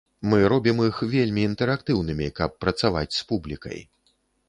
[0.29, 3.79] Мы робім іх вельмі інтэрактыўнымі, каб працаваць з публікай.